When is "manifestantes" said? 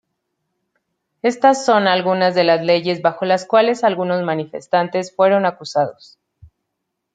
4.23-5.15